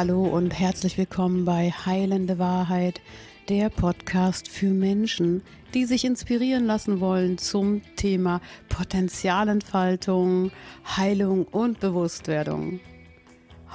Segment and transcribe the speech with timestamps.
[0.00, 3.02] Hallo und herzlich willkommen bei Heilende Wahrheit,
[3.50, 5.42] der Podcast für Menschen,
[5.74, 8.40] die sich inspirieren lassen wollen zum Thema
[8.70, 10.52] Potenzialentfaltung,
[10.96, 12.80] Heilung und Bewusstwerdung.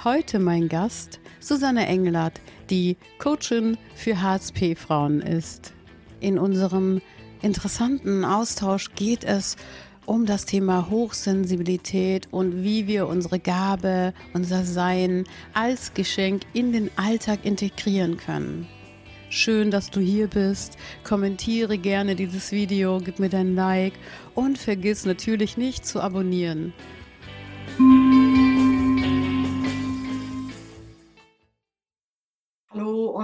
[0.04, 5.76] Heute mein Gast Susanne Engelert, die Coachin für HSP-Frauen ist.
[6.22, 7.04] In unserem
[7.44, 9.58] interessanten Austausch geht es
[10.06, 16.90] um das Thema Hochsensibilität und wie wir unsere Gabe, unser Sein als Geschenk in den
[16.96, 18.68] Alltag integrieren können.
[19.30, 20.78] Schön, dass du hier bist.
[21.04, 23.94] Kommentiere gerne dieses Video, gib mir dein Like
[24.34, 26.74] und vergiss natürlich nicht zu abonnieren.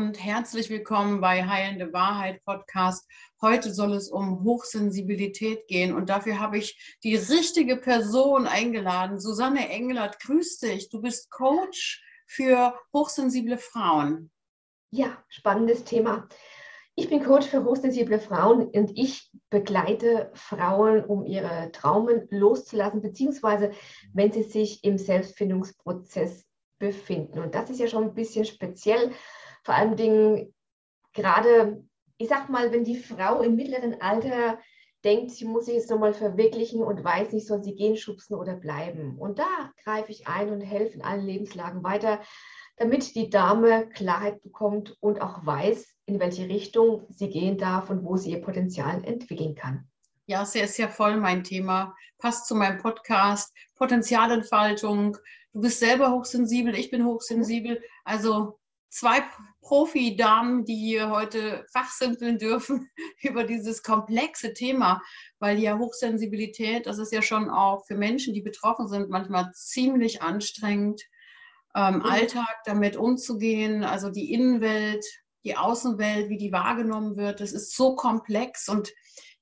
[0.01, 3.07] Und herzlich willkommen bei Heilende Wahrheit Podcast.
[3.39, 9.19] Heute soll es um Hochsensibilität gehen und dafür habe ich die richtige Person eingeladen.
[9.19, 10.89] Susanne Engelert, grüß dich.
[10.89, 14.31] Du bist Coach für hochsensible Frauen.
[14.89, 16.27] Ja, spannendes Thema.
[16.95, 23.69] Ich bin Coach für hochsensible Frauen und ich begleite Frauen, um ihre Traumen loszulassen, beziehungsweise
[24.13, 26.43] wenn sie sich im Selbstfindungsprozess
[26.79, 27.37] befinden.
[27.37, 29.11] Und das ist ja schon ein bisschen speziell,
[29.63, 30.53] vor allen Dingen
[31.13, 31.83] gerade,
[32.17, 34.59] ich sag mal, wenn die Frau im mittleren Alter
[35.03, 38.55] denkt, sie muss sich jetzt nochmal verwirklichen und weiß nicht, soll sie gehen, schubsen oder
[38.55, 39.17] bleiben.
[39.17, 42.19] Und da greife ich ein und helfe in allen Lebenslagen weiter
[42.81, 48.03] damit die Dame Klarheit bekommt und auch weiß, in welche Richtung sie gehen darf und
[48.03, 49.87] wo sie ihr Potenzial entwickeln kann.
[50.25, 51.95] Ja, sehr, sehr voll mein Thema.
[52.17, 53.53] Passt zu meinem Podcast.
[53.75, 55.15] Potenzialentfaltung.
[55.53, 57.83] Du bist selber hochsensibel, ich bin hochsensibel.
[58.03, 58.59] Also
[58.91, 59.23] zwei
[59.61, 62.89] Profi-Damen, die hier heute fachsimpeln dürfen
[63.21, 65.01] über dieses komplexe Thema,
[65.39, 70.21] weil ja Hochsensibilität, das ist ja schon auch für Menschen, die betroffen sind, manchmal ziemlich
[70.21, 71.01] anstrengend
[71.73, 72.01] ähm, mhm.
[72.03, 75.05] Alltag damit umzugehen, also die Innenwelt,
[75.45, 78.91] die Außenwelt, wie die wahrgenommen wird, das ist so komplex und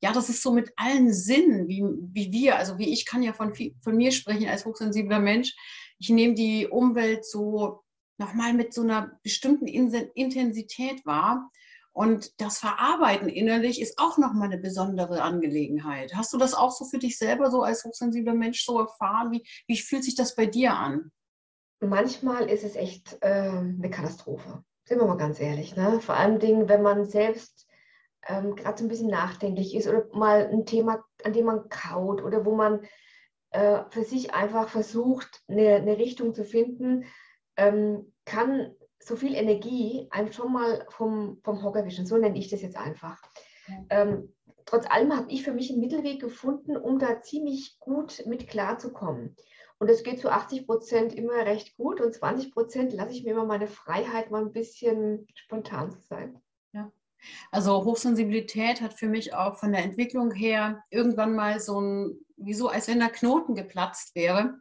[0.01, 3.33] ja, das ist so mit allen Sinnen, wie, wie wir, also wie ich kann ja
[3.33, 5.53] von, von mir sprechen als hochsensibler Mensch.
[5.97, 7.83] Ich nehme die Umwelt so
[8.19, 11.49] nochmal mit so einer bestimmten Intensität wahr.
[11.91, 16.15] Und das Verarbeiten innerlich ist auch nochmal eine besondere Angelegenheit.
[16.15, 19.31] Hast du das auch so für dich selber so als hochsensibler Mensch so erfahren?
[19.31, 21.11] Wie, wie fühlt sich das bei dir an?
[21.81, 24.63] manchmal ist es echt äh, eine Katastrophe.
[24.83, 25.75] Sind wir mal ganz ehrlich.
[25.75, 26.01] Ne?
[26.01, 27.67] Vor allem wenn man selbst
[28.27, 32.21] ähm, gerade so ein bisschen nachdenklich ist oder mal ein Thema, an dem man kaut
[32.21, 32.81] oder wo man
[33.51, 37.05] äh, für sich einfach versucht, eine, eine Richtung zu finden,
[37.59, 42.05] ähm, kann so viel Energie einem schon mal vom, vom Hocker wischen.
[42.05, 43.21] So nenne ich das jetzt einfach.
[43.89, 44.33] Ähm,
[44.65, 49.35] trotz allem habe ich für mich einen Mittelweg gefunden, um da ziemlich gut mit klarzukommen.
[49.77, 53.31] Und es geht zu 80 Prozent immer recht gut und 20 Prozent lasse ich mir
[53.31, 56.41] immer meine Freiheit, mal ein bisschen spontan zu sein.
[56.73, 56.91] Ja.
[57.51, 62.53] Also Hochsensibilität hat für mich auch von der Entwicklung her irgendwann mal so ein, wie
[62.53, 64.59] so, als wenn der Knoten geplatzt wäre.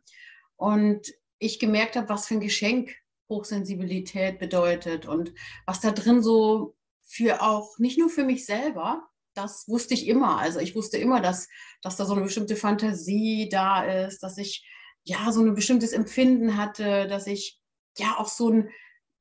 [0.57, 2.95] Und ich gemerkt habe, was für ein Geschenk
[3.29, 5.33] Hochsensibilität bedeutet und
[5.67, 10.39] was da drin so für auch, nicht nur für mich selber, das wusste ich immer.
[10.39, 11.49] Also ich wusste immer, dass,
[11.83, 14.67] dass da so eine bestimmte Fantasie da ist, dass ich
[15.05, 17.59] ja, so ein bestimmtes Empfinden hatte, dass ich
[17.97, 18.71] ja auch so, ein,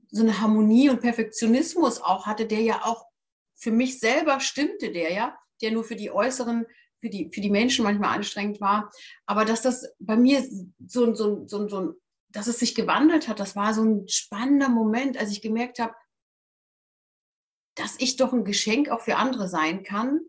[0.09, 3.05] so eine Harmonie und Perfektionismus auch hatte, der ja auch
[3.55, 6.65] für mich selber stimmte, der ja, der nur für die äußeren,
[6.99, 8.91] für die, für die Menschen manchmal anstrengend war.
[9.25, 10.43] Aber dass das bei mir
[10.85, 11.93] so, so, so, so,
[12.29, 15.95] dass es sich gewandelt hat, das war so ein spannender Moment, als ich gemerkt habe,
[17.75, 20.21] dass ich doch ein Geschenk auch für andere sein kann,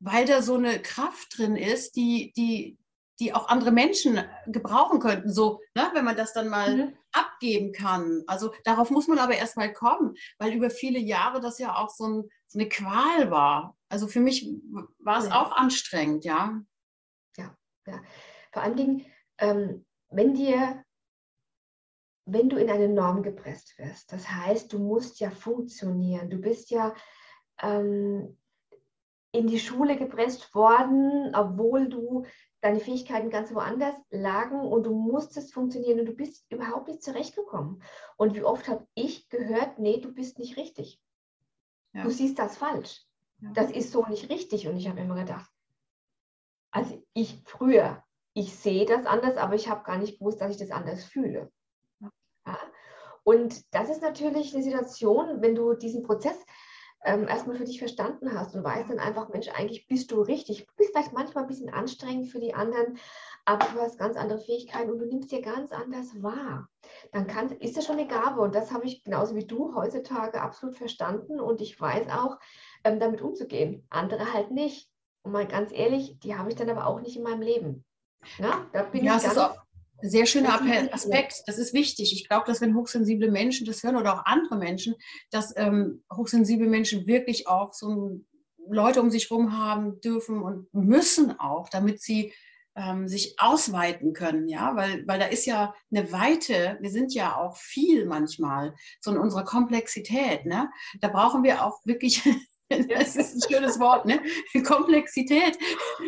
[0.00, 2.78] weil da so eine Kraft drin ist, die, die,
[3.20, 6.98] die auch andere Menschen gebrauchen könnten, so, ne, wenn man das dann mal mhm.
[7.12, 8.24] abgeben kann.
[8.26, 12.06] Also darauf muss man aber erstmal kommen, weil über viele Jahre das ja auch so,
[12.06, 13.76] ein, so eine Qual war.
[13.90, 14.50] Also für mich
[14.98, 15.40] war es ja.
[15.40, 16.58] auch anstrengend, ja.
[17.36, 17.54] Ja,
[17.86, 18.02] ja.
[18.52, 19.06] Vor allen Dingen,
[19.38, 20.84] ähm, wenn dir,
[22.26, 26.70] wenn du in eine Norm gepresst wirst, das heißt, du musst ja funktionieren, du bist
[26.70, 26.94] ja
[27.62, 28.36] ähm,
[29.32, 32.26] in die Schule gepresst worden, obwohl du
[32.60, 37.82] deine Fähigkeiten ganz woanders lagen und du musstest funktionieren und du bist überhaupt nicht zurechtgekommen.
[38.16, 41.00] Und wie oft habe ich gehört, nee, du bist nicht richtig.
[41.92, 42.02] Ja.
[42.02, 43.02] Du siehst das falsch.
[43.40, 43.52] Ja.
[43.52, 44.68] Das ist so nicht richtig.
[44.68, 45.50] Und ich habe immer gedacht,
[46.70, 48.04] also ich früher,
[48.34, 51.50] ich sehe das anders, aber ich habe gar nicht gewusst, dass ich das anders fühle.
[52.00, 52.58] Ja.
[53.24, 56.36] Und das ist natürlich eine Situation, wenn du diesen Prozess
[57.02, 60.66] ähm, erstmal für dich verstanden hast und weißt dann einfach, Mensch, eigentlich bist du richtig.
[60.66, 62.98] Du bist vielleicht manchmal ein bisschen anstrengend für die anderen,
[63.44, 66.68] aber du hast ganz andere Fähigkeiten und du nimmst dir ganz anders wahr.
[67.12, 68.40] dann kann, ist das schon eine Gabe.
[68.40, 71.40] Und das habe ich genauso wie du heutzutage absolut verstanden.
[71.40, 72.38] Und ich weiß auch,
[72.84, 73.86] ähm, damit umzugehen.
[73.90, 74.90] Andere halt nicht.
[75.22, 77.84] Und mal ganz ehrlich, die habe ich dann aber auch nicht in meinem Leben.
[78.38, 79.56] Ja, da bin ja, ich ganz, ist auch
[80.02, 80.60] ein sehr schöner
[80.92, 81.42] Aspekt.
[81.46, 82.12] Das ist wichtig.
[82.12, 84.94] Ich glaube, dass wenn hochsensible Menschen das hören oder auch andere Menschen,
[85.30, 88.20] dass ähm, hochsensible Menschen wirklich auch so
[88.68, 92.32] Leute um sich herum haben dürfen und müssen auch, damit sie
[92.76, 97.36] ähm, sich ausweiten können, ja, weil, weil da ist ja eine Weite, wir sind ja
[97.36, 100.70] auch viel manchmal, so in unserer Komplexität, ne?
[101.00, 102.22] Da brauchen wir auch wirklich
[102.70, 104.22] das ist ein schönes Wort, ne?
[104.64, 105.58] Komplexität.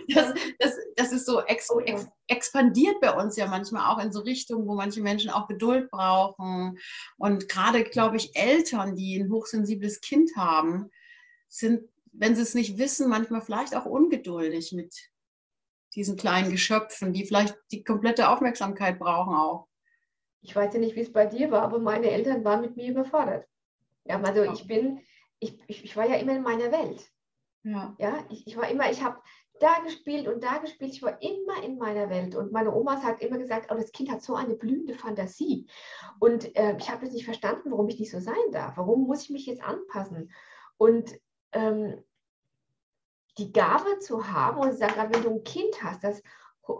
[0.09, 4.13] Das, das, das ist so ex, oh ex, expandiert bei uns ja manchmal auch in
[4.13, 6.79] so Richtungen, wo manche Menschen auch Geduld brauchen.
[7.19, 10.91] Und gerade, glaube ich, Eltern, die ein hochsensibles Kind haben,
[11.49, 14.95] sind, wenn sie es nicht wissen, manchmal vielleicht auch ungeduldig mit
[15.95, 19.69] diesen kleinen Geschöpfen, die vielleicht die komplette Aufmerksamkeit brauchen auch.
[20.41, 22.91] Ich weiß ja nicht, wie es bei dir war, aber meine Eltern waren mit mir
[22.91, 23.47] überfordert.
[24.05, 25.01] Ja, also ich bin
[25.43, 27.11] ich, ich, ich war ja immer in meiner Welt.
[27.65, 27.95] Ja.
[27.99, 29.19] ja ich, ich war immer, ich habe
[29.61, 30.93] da gespielt und da gespielt.
[30.93, 32.35] Ich war immer in meiner Welt.
[32.35, 35.67] Und meine Oma hat immer gesagt, oh, das Kind hat so eine blühende Fantasie.
[36.19, 38.77] Und äh, ich habe es nicht verstanden, warum ich nicht so sein darf.
[38.77, 40.33] Warum muss ich mich jetzt anpassen?
[40.79, 41.13] Und
[41.53, 42.03] ähm,
[43.39, 46.21] die Gabe zu haben und sagen, wenn du ein Kind hast, das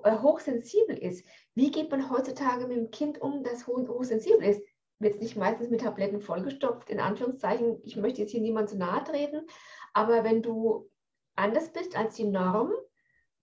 [0.05, 1.25] äh, hochsensibel ist,
[1.55, 4.63] wie geht man heutzutage mit dem Kind um, das hochsensibel ist?
[5.03, 7.81] Wird nicht meistens mit Tabletten vollgestopft, in Anführungszeichen.
[7.83, 9.47] Ich möchte jetzt hier niemand zu nahe treten,
[9.93, 10.91] aber wenn du
[11.37, 12.73] anders bist als die Norm,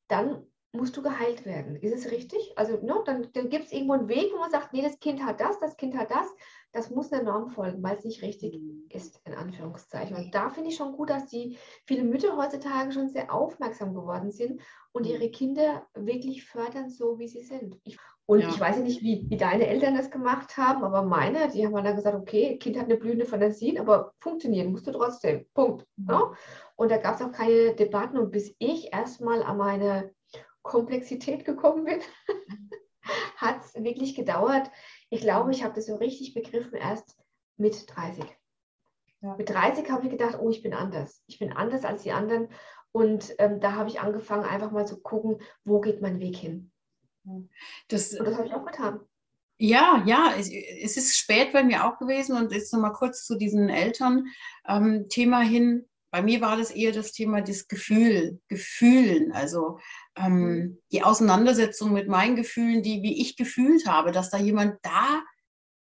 [0.07, 1.75] dann musst du geheilt werden.
[1.75, 2.53] Ist es richtig?
[2.55, 5.23] Also no, dann, dann gibt es irgendwo einen Weg, wo man sagt, nee, das Kind
[5.23, 6.27] hat das, das Kind hat das.
[6.71, 8.85] Das muss der Norm folgen, weil es nicht richtig mhm.
[8.89, 10.15] ist, in Anführungszeichen.
[10.15, 14.29] Und da finde ich schon gut, dass die viele Mütter heutzutage schon sehr aufmerksam geworden
[14.29, 14.61] sind
[14.91, 15.13] und mhm.
[15.13, 17.79] ihre Kinder wirklich fördern, so wie sie sind.
[17.83, 18.49] Ich, und ja.
[18.49, 21.95] ich weiß nicht, wie, wie deine Eltern das gemacht haben, aber meine, die haben dann
[21.95, 25.47] gesagt, okay, Kind hat eine blühende Fantasie, aber funktionieren musst du trotzdem.
[25.55, 25.87] Punkt.
[25.95, 26.05] Mhm.
[26.07, 26.19] Ja?
[26.19, 26.35] Ne?
[26.75, 28.19] Und da gab es auch keine Debatten.
[28.19, 30.11] Und bis ich erstmal an meine
[30.61, 31.99] Komplexität gekommen bin,
[33.37, 34.69] hat es wirklich gedauert.
[35.09, 37.17] Ich glaube, ich habe das so richtig begriffen erst
[37.57, 38.23] mit 30.
[39.21, 39.35] Ja.
[39.35, 41.23] Mit 30 habe ich gedacht, oh, ich bin anders.
[41.27, 42.49] Ich bin anders als die anderen.
[42.91, 46.71] Und ähm, da habe ich angefangen, einfach mal zu gucken, wo geht mein Weg hin.
[47.87, 49.01] Das, und das habe ich auch getan.
[49.57, 53.35] Ja, ja, es, es, ist spät bei mir auch gewesen und jetzt nochmal kurz zu
[53.37, 59.79] diesem Eltern-Thema ähm, hin bei mir war das eher das Thema des Gefühl, Gefühlen, also
[60.15, 60.77] ähm, mhm.
[60.91, 65.21] die Auseinandersetzung mit meinen Gefühlen, die, wie ich gefühlt habe, dass da jemand da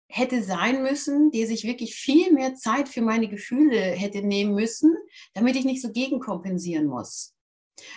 [0.07, 4.94] hätte sein müssen, der sich wirklich viel mehr Zeit für meine Gefühle hätte nehmen müssen,
[5.33, 7.33] damit ich nicht so gegenkompensieren muss.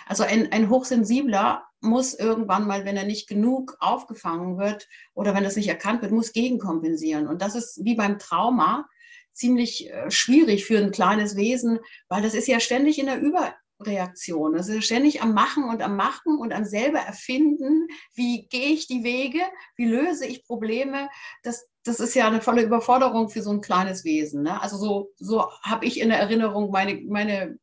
[0.07, 5.43] Also ein, ein Hochsensibler muss irgendwann mal, wenn er nicht genug aufgefangen wird oder wenn
[5.43, 7.27] das nicht erkannt wird, muss gegenkompensieren.
[7.27, 8.87] Und das ist wie beim Trauma
[9.35, 11.79] ziemlich äh, schwierig für ein kleines Wesen,
[12.09, 14.53] weil das ist ja ständig in der Überreaktion.
[14.53, 17.87] Das ist ständig am Machen und am Machen und am selber erfinden.
[18.13, 19.41] Wie gehe ich die Wege?
[19.75, 21.09] Wie löse ich Probleme?
[21.43, 24.43] Das, das ist ja eine volle Überforderung für so ein kleines Wesen.
[24.43, 24.61] Ne?
[24.61, 27.59] Also so, so habe ich in der Erinnerung meine, meine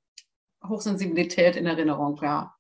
[0.66, 2.54] Hochsensibilität in Erinnerung, ja.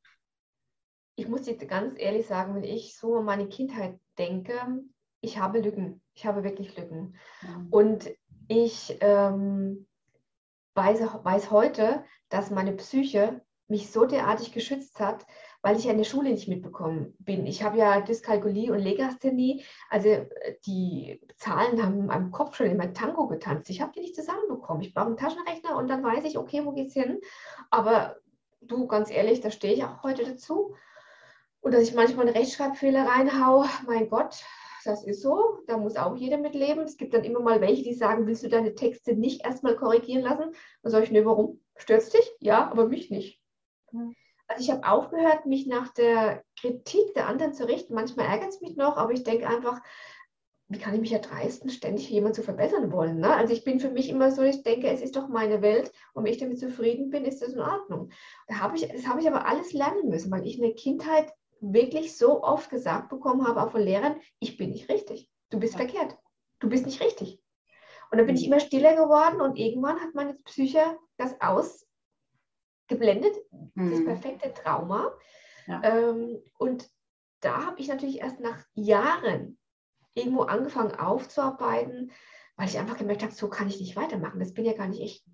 [1.14, 4.82] Ich muss jetzt ganz ehrlich sagen, wenn ich so an meine Kindheit denke,
[5.20, 6.02] ich habe Lücken.
[6.14, 7.16] Ich habe wirklich Lücken.
[7.42, 7.68] Mhm.
[7.70, 8.10] Und
[8.52, 9.86] ich ähm,
[10.74, 15.26] weiß, weiß heute, dass meine Psyche mich so derartig geschützt hat,
[15.62, 17.46] weil ich in der Schule nicht mitbekommen bin.
[17.46, 20.26] Ich habe ja Dyskalkulie und Legasthenie, also äh,
[20.66, 23.70] die Zahlen haben in meinem Kopf schon immer Tango getanzt.
[23.70, 24.82] Ich habe die nicht zusammenbekommen.
[24.82, 27.20] Ich brauche einen Taschenrechner und dann weiß ich, okay, wo geht's hin?
[27.70, 28.16] Aber
[28.60, 30.74] du, ganz ehrlich, da stehe ich auch heute dazu.
[31.60, 34.44] Und dass ich manchmal einen Rechtschreibfehler reinhaue, mein Gott,
[34.84, 36.80] das ist so, da muss auch jeder mit leben.
[36.80, 40.22] Es gibt dann immer mal welche, die sagen, willst du deine Texte nicht erstmal korrigieren
[40.22, 40.54] lassen?
[40.82, 41.60] Dann sage ich, nee, warum?
[41.76, 42.30] Stört dich?
[42.40, 43.40] Ja, aber mich nicht.
[44.48, 47.94] Also ich habe aufgehört, mich nach der Kritik der anderen zu richten.
[47.94, 49.80] Manchmal ärgert es mich noch, aber ich denke einfach,
[50.68, 53.18] wie kann ich mich erdreisten, ständig jemand zu verbessern wollen?
[53.18, 53.32] Ne?
[53.32, 56.24] Also ich bin für mich immer so, ich denke, es ist doch meine Welt und
[56.24, 58.10] wenn ich damit zufrieden bin, ist das in Ordnung.
[58.48, 61.32] Da hab ich, das habe ich aber alles lernen müssen, weil ich in der Kindheit
[61.62, 65.30] wirklich so oft gesagt bekommen habe, auch von Lehrern, ich bin nicht richtig.
[65.50, 65.78] Du bist ja.
[65.78, 66.18] verkehrt.
[66.58, 67.40] Du bist nicht richtig.
[68.10, 68.52] Und dann bin ich mhm.
[68.52, 73.34] immer stiller geworden und irgendwann hat meine Psyche das ausgeblendet,
[73.74, 73.90] mhm.
[73.90, 75.16] das perfekte Trauma.
[75.66, 75.82] Ja.
[75.82, 76.90] Ähm, und
[77.40, 79.58] da habe ich natürlich erst nach Jahren
[80.14, 82.12] irgendwo angefangen aufzuarbeiten,
[82.56, 84.40] weil ich einfach gemerkt habe, so kann ich nicht weitermachen.
[84.40, 85.24] Das bin ja gar nicht ich.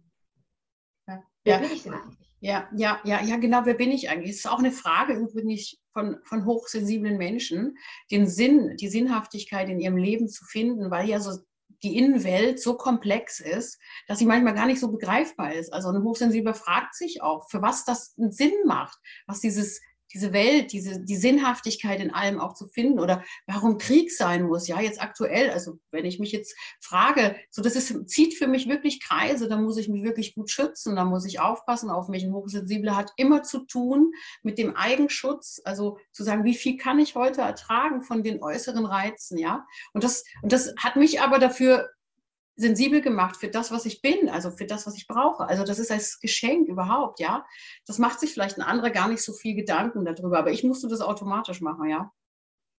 [1.06, 1.22] Ja.
[1.44, 2.27] Wer bin ich denn eigentlich?
[2.40, 4.30] Ja, ja, ja, ja, genau, wer bin ich eigentlich?
[4.30, 7.76] Das ist auch eine Frage übrigens von, von hochsensiblen Menschen,
[8.12, 11.38] den Sinn, die Sinnhaftigkeit in ihrem Leben zu finden, weil ja so
[11.82, 15.72] die Innenwelt so komplex ist, dass sie manchmal gar nicht so begreifbar ist.
[15.72, 19.80] Also ein Hochsensibler fragt sich auch, für was das einen Sinn macht, was dieses
[20.12, 24.68] diese Welt, diese, die Sinnhaftigkeit in allem auch zu finden oder warum Krieg sein muss.
[24.68, 28.68] Ja, jetzt aktuell, also wenn ich mich jetzt frage, so das ist, zieht für mich
[28.68, 32.24] wirklich Kreise, da muss ich mich wirklich gut schützen, da muss ich aufpassen auf mich.
[32.24, 34.12] Ein Hochsensibler hat immer zu tun
[34.42, 38.86] mit dem Eigenschutz, also zu sagen, wie viel kann ich heute ertragen von den äußeren
[38.86, 39.66] Reizen, ja.
[39.92, 41.88] Und das, und das hat mich aber dafür
[42.58, 45.46] sensibel gemacht für das, was ich bin, also für das, was ich brauche.
[45.46, 47.46] Also das ist als Geschenk überhaupt, ja.
[47.86, 50.88] Das macht sich vielleicht ein anderer gar nicht so viel Gedanken darüber, aber ich musste
[50.88, 52.12] das automatisch machen, ja.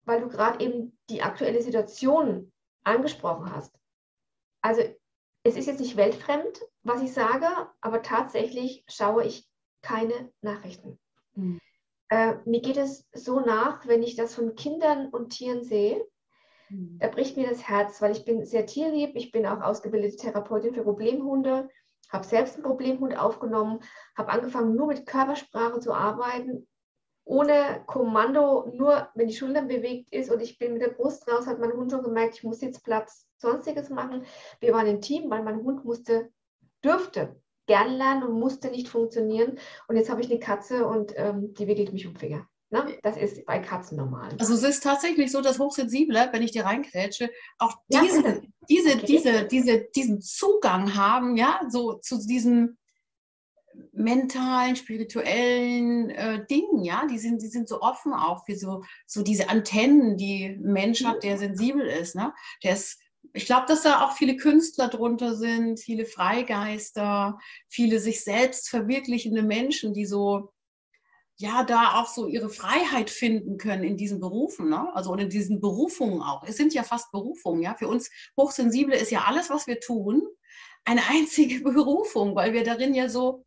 [0.03, 2.51] Weil du gerade eben die aktuelle Situation
[2.83, 3.73] angesprochen hast.
[4.61, 4.81] Also
[5.43, 7.47] es ist jetzt nicht weltfremd, was ich sage,
[7.79, 9.47] aber tatsächlich schaue ich
[9.81, 10.99] keine Nachrichten.
[11.35, 11.57] Hm.
[12.09, 16.05] Äh, mir geht es so nach, wenn ich das von Kindern und Tieren sehe,
[16.69, 19.15] da bricht mir das Herz, weil ich bin sehr tierlieb.
[19.15, 21.69] Ich bin auch ausgebildete Therapeutin für Problemhunde,
[22.09, 23.79] habe selbst einen Problemhund aufgenommen,
[24.17, 26.67] habe angefangen, nur mit Körpersprache zu arbeiten,
[27.23, 31.45] ohne Kommando, nur wenn die Schultern bewegt ist und ich bin mit der Brust raus,
[31.45, 34.25] hat mein Hund schon gemerkt, ich muss jetzt Platz, sonstiges machen.
[34.59, 36.31] Wir waren ein Team, weil mein Hund musste,
[36.83, 39.59] dürfte gern lernen und musste nicht funktionieren.
[39.87, 42.48] Und jetzt habe ich eine Katze und ähm, die wickelt mich um Finger.
[42.71, 42.99] Ne?
[43.01, 44.35] Das ist bei Katzen normal.
[44.39, 48.89] Also es ist tatsächlich so, dass Hochsensible, wenn ich dir reinkrätsche, auch diese, ja, diese,
[48.89, 49.05] okay.
[49.07, 52.77] diese, diese, diesen Zugang haben, ja, so zu diesen
[53.91, 59.23] mentalen, spirituellen äh, Dingen, ja, die sind, die sind so offen auch für so, so
[59.23, 62.33] diese Antennen, die ein Mensch hat, der sensibel ist, ne?
[62.63, 62.99] Der ist
[63.33, 69.43] ich glaube, dass da auch viele Künstler drunter sind, viele Freigeister, viele sich selbst verwirklichende
[69.43, 70.51] Menschen, die so
[71.39, 74.93] ja da auch so ihre Freiheit finden können in diesen Berufen, ne?
[74.93, 76.43] also in diesen Berufungen auch.
[76.43, 77.75] Es sind ja fast Berufungen, ja.
[77.75, 80.21] Für uns Hochsensible ist ja alles, was wir tun,
[80.83, 83.45] eine einzige Berufung, weil wir darin ja so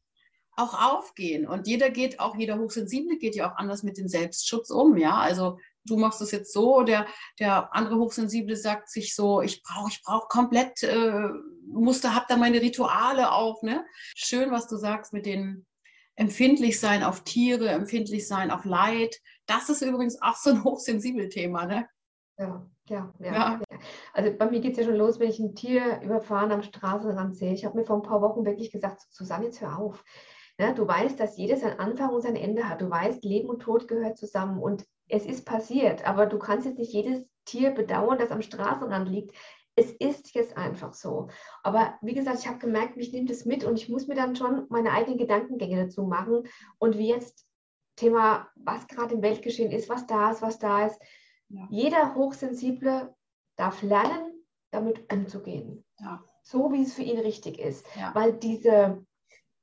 [0.57, 1.47] auch aufgehen.
[1.47, 5.17] Und jeder geht auch, jeder Hochsensible geht ja auch anders mit dem Selbstschutz um, ja.
[5.17, 7.07] Also du machst es jetzt so, der,
[7.39, 11.29] der andere Hochsensible sagt sich so, ich brauche, ich brauche komplett äh,
[11.67, 13.85] Muster, hab da meine Rituale auch, ne?
[14.17, 15.67] Schön, was du sagst mit den
[16.17, 19.21] empfindlich sein auf Tiere, empfindlich sein auf Leid.
[19.47, 21.89] Das ist übrigens auch so ein hochsensibel Thema, ne?
[22.39, 23.33] Ja, ja, ja.
[23.33, 23.61] ja.
[24.13, 27.37] Also bei mir geht es ja schon los, wenn ich ein Tier überfahren am Straßenrand
[27.37, 27.53] sehe.
[27.53, 30.05] Ich habe mir vor ein paar Wochen wirklich gesagt, Susanne, jetzt hör auf.
[30.59, 32.81] Ja, du weißt, dass jedes ein Anfang und ein Ende hat.
[32.81, 34.61] Du weißt, Leben und Tod gehört zusammen.
[34.61, 39.09] Und es ist passiert, aber du kannst jetzt nicht jedes Tier bedauern, das am Straßenrand
[39.09, 39.35] liegt
[39.75, 41.29] es ist jetzt einfach so.
[41.63, 44.37] Aber wie gesagt, ich habe gemerkt, mich nimmt es mit und ich muss mir dann
[44.37, 46.45] schon meine eigenen Gedankengänge dazu machen.
[46.79, 47.47] Und wie jetzt
[47.97, 51.01] Thema, was gerade im Weltgeschehen ist, was da ist, was da ist.
[51.49, 51.67] Ja.
[51.71, 53.15] Jeder Hochsensible
[53.57, 55.85] darf lernen, damit umzugehen.
[55.99, 56.23] Ja.
[56.43, 57.87] So wie es für ihn richtig ist.
[57.97, 58.15] Ja.
[58.15, 59.05] Weil diese,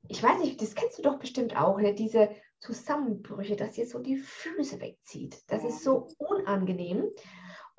[0.08, 1.94] ich weiß nicht, das kennst du doch bestimmt auch, ne?
[1.94, 5.42] diese Zusammenbrüche, dass dir so die Füße wegzieht.
[5.48, 7.10] Das ist so unangenehm.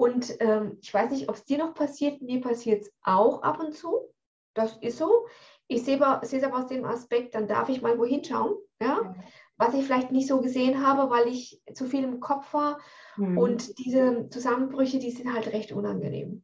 [0.01, 3.60] Und ähm, ich weiß nicht, ob es dir noch passiert, mir passiert es auch ab
[3.60, 4.12] und zu.
[4.55, 5.27] Das ist so.
[5.67, 9.15] Ich sehe es aber aus dem Aspekt, dann darf ich mal wohin schauen, ja?
[9.58, 12.79] was ich vielleicht nicht so gesehen habe, weil ich zu viel im Kopf war.
[13.15, 13.38] Mhm.
[13.38, 16.43] Und diese Zusammenbrüche, die sind halt recht unangenehm.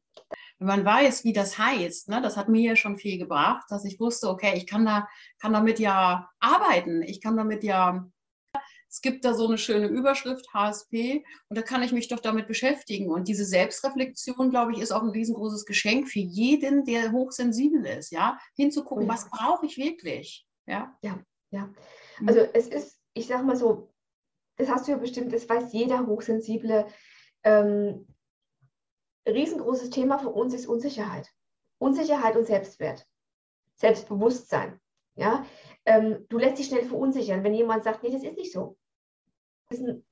[0.60, 3.86] Wenn man weiß, wie das heißt, ne, das hat mir ja schon viel gebracht, dass
[3.86, 5.08] ich wusste, okay, ich kann, da,
[5.40, 8.08] kann damit ja arbeiten, ich kann damit ja
[8.89, 12.48] es gibt da so eine schöne Überschrift, HSP, und da kann ich mich doch damit
[12.48, 13.12] beschäftigen.
[13.12, 18.12] Und diese Selbstreflexion, glaube ich, ist auch ein riesengroßes Geschenk für jeden, der hochsensibel ist,
[18.12, 19.13] ja, hinzugucken, oh ja.
[19.13, 20.98] was brauche ich wirklich, ja.
[21.01, 21.20] Ja,
[21.51, 21.70] ja.
[22.20, 22.27] Mhm.
[22.27, 23.91] Also es ist, ich sage mal so,
[24.58, 26.88] das hast du ja bestimmt, das weiß jeder Hochsensible.
[27.44, 28.08] Ähm,
[29.27, 31.29] riesengroßes Thema für uns ist Unsicherheit.
[31.77, 33.06] Unsicherheit und Selbstwert.
[33.75, 34.79] Selbstbewusstsein.
[35.15, 35.46] Ja,
[35.88, 38.77] ähm, du lässt dich schnell verunsichern, wenn jemand sagt, nee, das ist nicht so.
[39.70, 40.06] Das ein,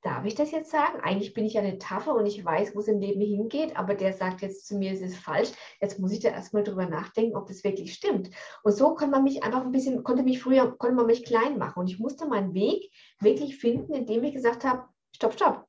[0.00, 1.00] darf ich das jetzt sagen?
[1.00, 3.94] Eigentlich bin ich ja eine Taffe und ich weiß, wo es im Leben hingeht, aber
[3.94, 5.50] der sagt jetzt zu mir, es ist falsch.
[5.80, 8.30] Jetzt muss ich da erstmal drüber nachdenken, ob das wirklich stimmt.
[8.62, 11.58] Und so kann man mich einfach ein bisschen, konnte mich früher, konnte man mich klein
[11.58, 11.80] machen.
[11.80, 15.66] Und ich musste meinen Weg wirklich finden, indem ich gesagt habe, stopp, stopp.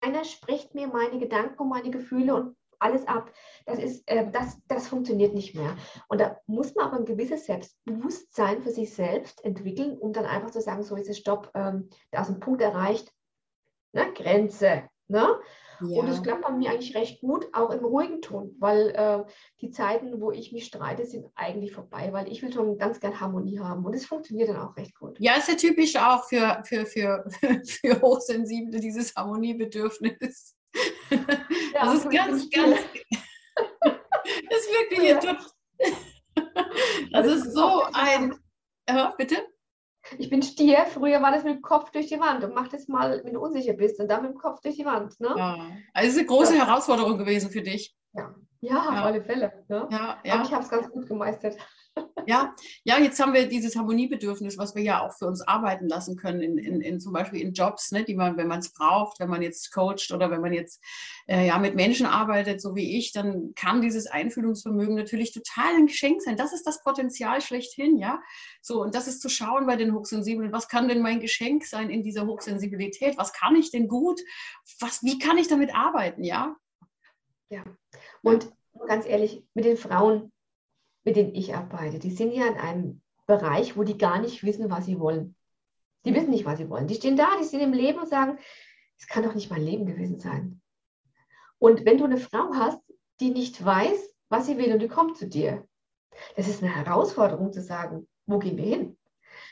[0.00, 3.32] Einer spricht mir meine Gedanken und meine Gefühle und alles ab.
[3.66, 5.76] Das, ist, äh, das, das funktioniert nicht mehr.
[6.08, 10.50] Und da muss man aber ein gewisses Selbstbewusstsein für sich selbst entwickeln, um dann einfach
[10.50, 13.12] zu sagen, so ist es Stopp, ähm, da ist ein Punkt erreicht,
[13.92, 14.12] ne?
[14.14, 15.40] Grenze, Ne?
[15.80, 16.00] Ja.
[16.00, 19.24] Und es klappt bei mir eigentlich recht gut, auch im ruhigen Ton, weil äh,
[19.60, 23.18] die Zeiten, wo ich mich streite, sind eigentlich vorbei, weil ich will schon ganz gern
[23.18, 25.18] Harmonie haben und es funktioniert dann auch recht gut.
[25.20, 27.24] Ja, ist ja typisch auch für, für, für,
[27.64, 30.57] für Hochsensible, dieses Harmoniebedürfnis.
[31.10, 32.80] Ja, das ist ganz, ganz,
[33.82, 35.38] das ist wirklich ja.
[37.12, 38.34] Das ist so ein,
[38.88, 39.36] ja, bitte?
[40.16, 40.86] Ich bin Stier.
[40.86, 43.40] Früher war das mit dem Kopf durch die Wand und mach das mal, wenn du
[43.40, 45.18] unsicher bist und dann mit dem Kopf durch die Wand.
[45.20, 45.34] Ne?
[45.36, 45.54] Ja.
[45.92, 46.66] Also es ist eine große ja.
[46.66, 47.94] Herausforderung gewesen für dich.
[48.14, 49.64] Ja, ja, auf alle Fälle.
[49.68, 49.88] Ne?
[49.90, 50.34] Ja, ja.
[50.34, 51.56] Aber ich habe es ganz gut gemeistert.
[52.28, 52.54] Ja,
[52.84, 56.42] ja, jetzt haben wir dieses Harmoniebedürfnis, was wir ja auch für uns arbeiten lassen können,
[56.42, 59.30] in, in, in zum Beispiel in Jobs, ne, die man, wenn man es braucht, wenn
[59.30, 60.84] man jetzt coacht oder wenn man jetzt
[61.26, 65.86] äh, ja, mit Menschen arbeitet, so wie ich, dann kann dieses Einfühlungsvermögen natürlich total ein
[65.86, 66.36] Geschenk sein.
[66.36, 68.20] Das ist das Potenzial schlechthin, ja.
[68.60, 71.88] So, und das ist zu schauen bei den Hochsensiblen, was kann denn mein Geschenk sein
[71.88, 73.16] in dieser Hochsensibilität?
[73.16, 74.20] Was kann ich denn gut?
[74.80, 76.56] Was, wie kann ich damit arbeiten, ja?
[77.48, 77.64] Ja,
[78.20, 78.52] und
[78.86, 80.30] ganz ehrlich, mit den Frauen
[81.08, 84.70] mit denen ich arbeite, die sind ja in einem Bereich, wo die gar nicht wissen,
[84.70, 85.34] was sie wollen.
[86.04, 86.86] Die wissen nicht, was sie wollen.
[86.86, 88.38] Die stehen da, die sind im Leben und sagen,
[88.98, 90.60] es kann doch nicht mein Leben gewesen sein.
[91.58, 92.82] Und wenn du eine Frau hast,
[93.20, 95.66] die nicht weiß, was sie will und die kommt zu dir,
[96.36, 98.98] das ist eine Herausforderung zu sagen, wo gehen wir hin?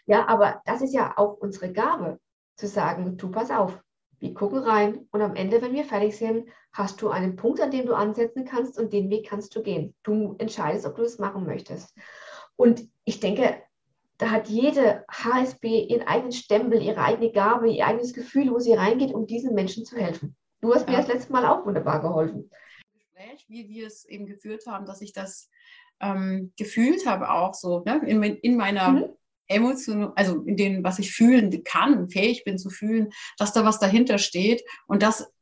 [0.05, 2.21] Ja, aber das ist ja auch unsere Gabe,
[2.57, 3.83] zu sagen, du pass auf,
[4.19, 7.71] wir gucken rein und am Ende, wenn wir fertig sind, hast du einen Punkt, an
[7.71, 9.95] dem du ansetzen kannst und den Weg kannst du gehen.
[10.03, 11.95] Du entscheidest, ob du es machen möchtest.
[12.57, 13.63] Und ich denke,
[14.19, 18.73] da hat jede HSB ihren eigenen Stempel, ihre eigene Gabe, ihr eigenes Gefühl, wo sie
[18.73, 20.35] reingeht, um diesen Menschen zu helfen.
[20.63, 20.93] Du hast ja.
[20.93, 22.51] mir das letzte Mal auch wunderbar geholfen.
[22.95, 25.51] Gespräch, wie wir es eben geführt haben, dass ich das
[26.01, 28.01] ähm, gefühlt habe, auch so ne?
[28.07, 29.17] in, in meiner mhm
[29.49, 33.79] emotional, also in dem, was ich fühlen kann, fähig bin zu fühlen, dass da was
[33.79, 34.63] dahinter steht.
[34.87, 35.33] Und das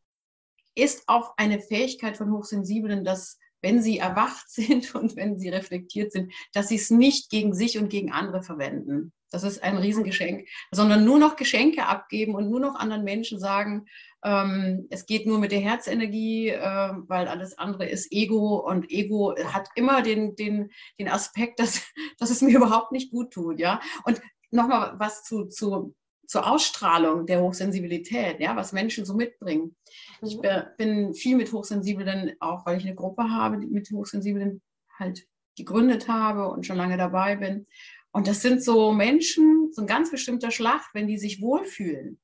[0.75, 6.12] ist auch eine Fähigkeit von Hochsensiblen, dass wenn sie erwacht sind und wenn sie reflektiert
[6.12, 9.12] sind, dass sie es nicht gegen sich und gegen andere verwenden.
[9.33, 13.86] Das ist ein Riesengeschenk, sondern nur noch Geschenke abgeben und nur noch anderen Menschen sagen,
[14.23, 19.34] ähm, es geht nur mit der Herzenergie, äh, weil alles andere ist Ego und Ego
[19.52, 21.82] hat immer den, den, den Aspekt, dass,
[22.19, 23.58] dass es mir überhaupt nicht gut tut.
[23.58, 23.80] Ja?
[24.04, 29.76] Und nochmal was zu, zu, zur Ausstrahlung der Hochsensibilität, ja, was Menschen so mitbringen.
[30.23, 30.63] Ich mhm.
[30.76, 34.63] bin viel mit Hochsensiblen, auch weil ich eine Gruppe habe, die mit Hochsensiblen
[34.99, 37.67] halt gegründet habe und schon lange dabei bin.
[38.13, 42.21] Und das sind so Menschen, so ein ganz bestimmter Schlag, wenn die sich wohlfühlen,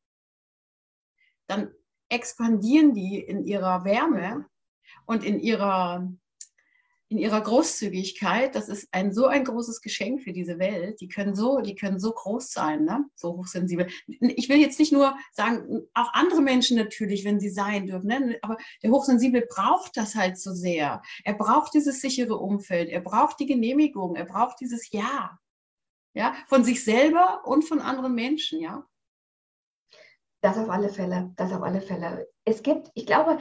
[1.48, 1.72] dann
[2.08, 4.46] expandieren die in ihrer Wärme
[5.06, 6.08] und in ihrer,
[7.10, 8.54] in ihrer Großzügigkeit.
[8.54, 11.00] Das ist ein so ein großes Geschenk für diese Welt.
[11.02, 13.04] Die können so, die können so groß sein, ne?
[13.14, 13.88] so hochsensibel.
[14.06, 18.38] Ich will jetzt nicht nur sagen, auch andere Menschen natürlich, wenn sie sein dürfen, ne?
[18.40, 21.02] aber der Hochsensible braucht das halt so sehr.
[21.24, 25.38] Er braucht dieses sichere Umfeld, er braucht die Genehmigung, er braucht dieses Ja
[26.14, 28.84] ja, von sich selber und von anderen Menschen, ja.
[30.42, 32.28] Das auf alle Fälle, das auf alle Fälle.
[32.44, 33.38] Es gibt, ich glaube,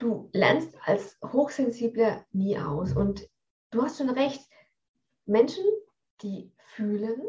[0.00, 2.92] du lernst als Hochsensible nie aus.
[2.94, 3.28] Und
[3.70, 4.42] du hast schon recht,
[5.26, 5.64] Menschen,
[6.22, 7.22] die fühlen,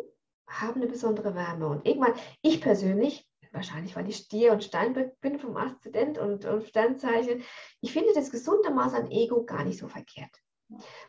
[0.47, 1.67] haben eine besondere Wärme.
[1.67, 6.63] Und irgendwann, ich persönlich, wahrscheinlich weil ich Stier und Steinbock bin vom Aszendent und, und
[6.63, 7.43] Sternzeichen,
[7.81, 10.31] ich finde das gesunde Maß an Ego gar nicht so verkehrt.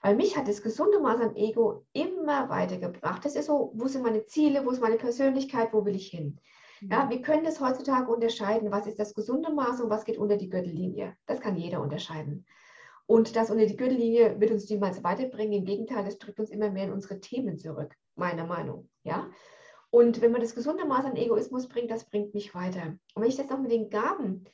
[0.00, 3.24] Weil mich hat das gesunde Maß an Ego immer weitergebracht.
[3.24, 6.40] Das ist so, wo sind meine Ziele, wo ist meine Persönlichkeit, wo will ich hin?
[6.90, 10.36] Ja, wir können das heutzutage unterscheiden, was ist das gesunde Maß und was geht unter
[10.36, 11.16] die Gürtellinie.
[11.26, 12.46] Das kann jeder unterscheiden.
[13.06, 15.52] Und das unter die Gürtellinie wird uns niemals weiterbringen.
[15.60, 18.88] Im Gegenteil, das drückt uns immer mehr in unsere Themen zurück, meiner Meinung.
[19.02, 19.30] Ja?
[19.90, 22.96] Und wenn man das gesunde Maß an Egoismus bringt, das bringt mich weiter.
[23.14, 24.44] Und wenn ich das auch mit den Gaben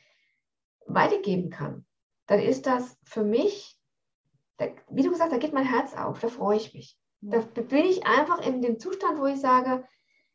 [0.87, 1.87] weitergeben kann,
[2.27, 3.79] dann ist das für mich
[4.59, 6.99] da, wie du gesagt hast, da geht mein Herz auf, da freue ich mich.
[7.21, 9.85] Da bin ich einfach in dem Zustand, wo ich sage,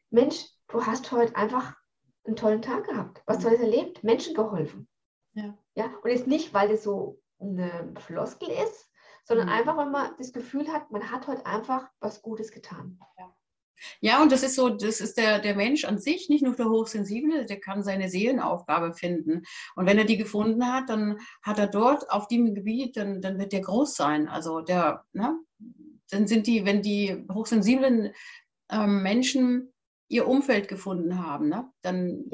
[0.10, 1.76] Mensch, du hast heute einfach
[2.26, 4.88] einen tollen Tag gehabt, was Tolles erlebt, Menschen geholfen.
[5.34, 5.58] Ja.
[5.76, 5.94] ja.
[6.02, 8.90] Und jetzt nicht, weil das so eine Floskel ist,
[9.26, 9.54] sondern mhm.
[9.54, 13.00] einfach, weil man das Gefühl hat, man hat heute einfach was Gutes getan.
[13.18, 13.34] Ja.
[14.00, 16.70] Ja, und das ist so, das ist der, der Mensch an sich, nicht nur der
[16.70, 19.44] Hochsensible, der kann seine Seelenaufgabe finden.
[19.76, 23.38] Und wenn er die gefunden hat, dann hat er dort auf dem Gebiet, dann, dann
[23.40, 24.28] wird der groß sein.
[24.28, 25.38] Also der, ne,
[26.10, 28.14] dann sind die, wenn die hochsensiblen
[28.70, 29.73] ähm, Menschen
[30.14, 32.30] ihr Umfeld gefunden haben, ne, dann,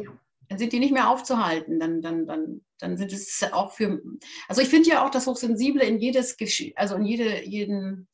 [0.48, 1.80] dann sind die nicht mehr aufzuhalten.
[1.80, 4.02] Dann, dann, dann, dann sind es auch für,
[4.48, 6.36] also ich finde ja auch, dass Hochsensible in jedes,
[6.76, 8.08] also in jede, jeden,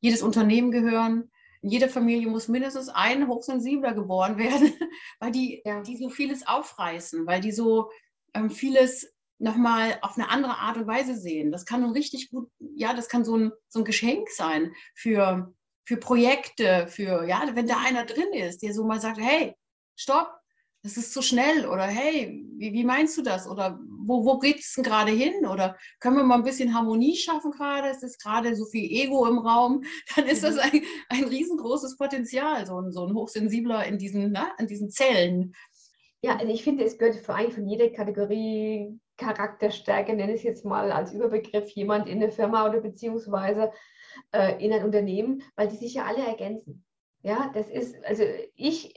[0.00, 1.30] jedes Unternehmen gehören
[1.64, 4.70] in jeder Familie muss mindestens ein Hochsensibler geboren werden,
[5.18, 5.80] weil die, ja.
[5.80, 7.90] die so vieles aufreißen, weil die so
[8.34, 11.50] ähm, vieles nochmal auf eine andere Art und Weise sehen.
[11.50, 15.96] Das kann richtig gut, ja, das kann so ein, so ein Geschenk sein für, für
[15.96, 19.54] Projekte, für, ja, wenn da einer drin ist, der so mal sagt, hey,
[19.96, 20.30] stopp,
[20.84, 23.48] das ist zu schnell oder hey, wie, wie meinst du das?
[23.48, 25.46] Oder wo, wo geht es denn gerade hin?
[25.46, 27.88] Oder können wir mal ein bisschen Harmonie schaffen gerade?
[27.88, 29.82] Es ist gerade so viel Ego im Raum.
[30.14, 30.60] Dann ist das mhm.
[30.60, 35.54] ein, ein riesengroßes Potenzial, so ein, so ein Hochsensibler in diesen, na, in diesen Zellen.
[36.20, 40.44] Ja, also ich finde, es gehört vor allem von jeder Kategorie Charakterstärke, nenne ich es
[40.44, 43.72] jetzt mal als Überbegriff, jemand in der Firma oder beziehungsweise
[44.32, 46.84] äh, in ein Unternehmen, weil die sich ja alle ergänzen.
[47.22, 48.22] Ja, das ist, also
[48.54, 48.94] ich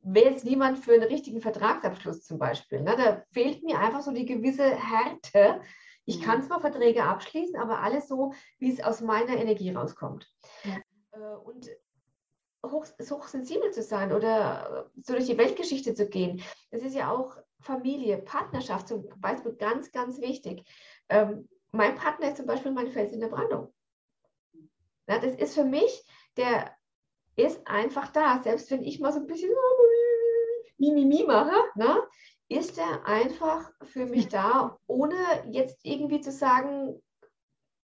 [0.00, 2.82] wäre jetzt niemand für einen richtigen Vertragsabschluss zum Beispiel.
[2.82, 2.94] Ne?
[2.96, 5.60] Da fehlt mir einfach so die gewisse Härte.
[6.04, 6.22] Ich mhm.
[6.24, 10.30] kann zwar Verträge abschließen, aber alles so, wie es aus meiner Energie rauskommt.
[10.64, 10.76] Ja.
[11.12, 11.68] Äh, und
[12.64, 17.36] hoch, hochsensibel zu sein oder so durch die Weltgeschichte zu gehen, das ist ja auch
[17.60, 20.64] Familie, Partnerschaft zum Beispiel ganz, ganz wichtig.
[21.08, 23.72] Ähm, mein Partner ist zum Beispiel mein Fels in der Brandung.
[25.08, 26.04] Ja, das ist für mich,
[26.36, 26.74] der
[27.36, 28.42] ist einfach da.
[28.42, 29.50] Selbst wenn ich mal so ein bisschen
[30.78, 32.02] Mimimi mache, ne,
[32.48, 35.16] ist er einfach für mich da, ohne
[35.50, 37.00] jetzt irgendwie zu sagen,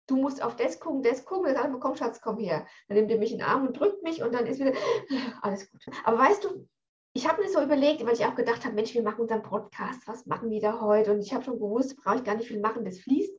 [0.07, 2.65] du musst auf das gucken, das gucken, dann sagt er, komm Schatz, komm her.
[2.87, 4.73] Dann nimmt er mich in den Arm und drückt mich und dann ist wieder
[5.41, 5.81] alles gut.
[6.03, 6.67] Aber weißt du,
[7.13, 10.07] ich habe mir so überlegt, weil ich auch gedacht habe, Mensch, wir machen unseren Podcast,
[10.07, 11.11] was machen die da heute?
[11.11, 13.33] Und ich habe schon gewusst, brauche ich gar nicht viel machen, das fließt.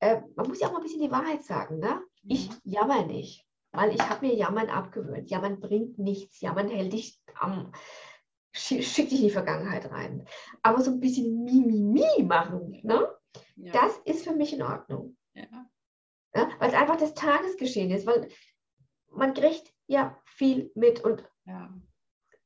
[0.00, 1.78] Äh, man muss ja auch mal ein bisschen die Wahrheit sagen.
[1.78, 2.00] Ne?
[2.24, 2.56] Ich mhm.
[2.64, 5.30] jammer nicht, weil ich habe mir Jammern abgewöhnt.
[5.30, 6.40] Jammern bringt nichts.
[6.40, 7.72] Jammern hält dich am,
[8.52, 10.26] schickt dich in die Vergangenheit rein.
[10.62, 13.08] Aber so ein bisschen Mimimi machen, ne?
[13.56, 13.72] Ja.
[13.72, 15.16] das ist für mich in Ordnung.
[15.34, 15.66] Ja.
[16.34, 18.28] Ja, weil es einfach das Tagesgeschehen ist, weil
[19.10, 21.28] man kriegt ja viel mit und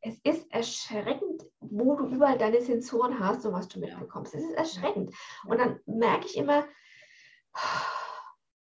[0.01, 4.35] es ist erschreckend, wo du überall deine Sensoren hast und was du mitbekommst.
[4.35, 5.13] Es ist erschreckend.
[5.47, 6.67] Und dann merke ich immer,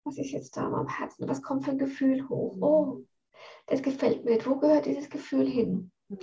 [0.05, 1.29] was ist jetzt da am Herzen?
[1.29, 2.57] Was kommt für ein Gefühl hoch?
[2.57, 2.63] Mhm.
[2.63, 3.03] Oh,
[3.67, 4.47] das gefällt mir nicht.
[4.47, 5.93] Wo gehört dieses Gefühl hin?
[6.09, 6.19] Mhm.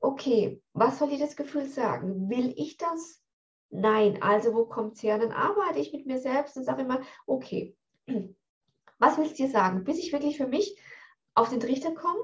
[0.00, 2.30] Okay, was soll dir das Gefühl sagen?
[2.30, 3.22] Will ich das?
[3.68, 4.20] Nein.
[4.22, 5.18] Also wo kommt es her?
[5.18, 7.76] Dann arbeite ich mit mir selbst und sage immer, okay,
[8.98, 9.84] was willst du dir sagen?
[9.84, 10.76] Bis ich wirklich für mich
[11.34, 12.20] auf den Trichter komme,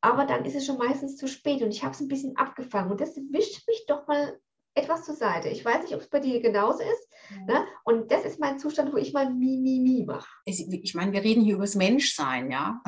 [0.00, 2.90] aber dann ist es schon meistens zu spät und ich habe es ein bisschen abgefangen
[2.90, 4.38] und das wischt mich doch mal
[4.74, 5.48] etwas zur Seite.
[5.48, 7.08] Ich weiß nicht, ob es bei dir genauso ist.
[7.30, 7.60] Ja.
[7.60, 7.66] Ne?
[7.84, 10.28] Und das ist mein Zustand, wo ich mal Mi, Mi, Mi mache.
[10.44, 12.82] Ich meine, wir reden hier über das Menschsein, ja.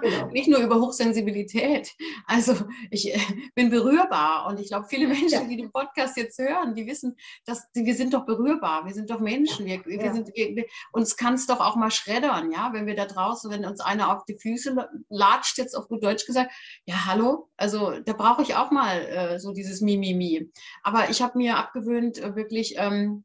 [0.00, 0.26] Genau.
[0.32, 1.94] Nicht nur über Hochsensibilität.
[2.26, 2.54] Also
[2.90, 3.18] ich äh,
[3.54, 5.44] bin berührbar und ich glaube, viele Menschen, ja.
[5.44, 8.84] die den Podcast jetzt hören, die wissen, dass wir sind doch berührbar.
[8.86, 9.66] Wir sind doch Menschen.
[9.66, 10.12] Wir, wir ja.
[10.12, 13.64] sind, wir, uns kann es doch auch mal schreddern, ja, wenn wir da draußen, wenn
[13.64, 14.76] uns einer auf die Füße
[15.08, 16.52] latscht, jetzt auf gut Deutsch gesagt,
[16.84, 20.50] ja, hallo, also da brauche ich auch mal äh, so dieses Mi, Mi, Mi.
[20.82, 23.24] Aber ich habe mir abgewöhnt, äh, wirklich ähm,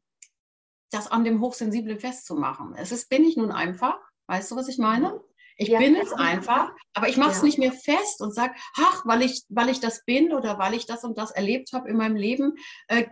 [0.90, 2.74] das an dem Hochsensiblen festzumachen.
[2.76, 5.20] Es ist, bin ich nun einfach, weißt du, was ich meine?
[5.62, 7.44] Ich ja, bin es einfach, aber ich mache es ja.
[7.44, 10.86] nicht mehr fest und sage, ach, weil ich, weil ich das bin oder weil ich
[10.86, 12.54] das und das erlebt habe in meinem Leben,
[12.88, 13.06] äh,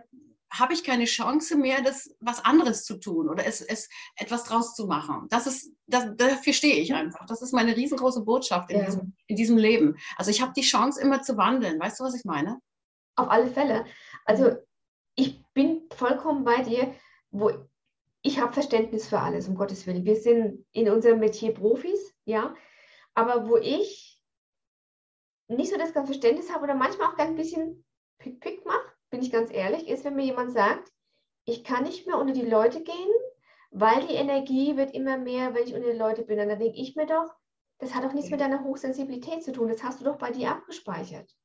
[0.53, 3.87] habe ich keine Chance mehr, das was anderes zu tun oder es, es
[4.17, 5.27] etwas draus zu machen.
[5.29, 7.25] Das ist, das, dafür stehe ich einfach.
[7.25, 8.85] Das ist meine riesengroße Botschaft in, ja.
[8.85, 9.97] diesem, in diesem Leben.
[10.17, 11.79] Also ich habe die Chance immer zu wandeln.
[11.79, 12.59] Weißt du, was ich meine?
[13.15, 13.85] Auf alle Fälle.
[14.25, 14.57] Also
[15.15, 16.93] ich bin vollkommen bei dir,
[17.29, 17.51] wo
[18.21, 20.05] ich habe Verständnis für alles, um Gottes Willen.
[20.05, 22.55] Wir sind in unserem Metier Profis, ja,
[23.13, 24.19] aber wo ich
[25.47, 27.85] nicht so das ganze Verständnis habe oder manchmal auch ein bisschen
[28.19, 30.91] Pick-Pick mache, bin ich ganz ehrlich, ist, wenn mir jemand sagt,
[31.43, 33.11] ich kann nicht mehr unter die Leute gehen,
[33.71, 36.39] weil die Energie wird immer mehr, wenn ich unter die Leute bin.
[36.39, 37.33] Und dann denke ich mir doch,
[37.79, 39.67] das hat doch nichts mit deiner Hochsensibilität zu tun.
[39.67, 41.35] Das hast du doch bei dir abgespeichert.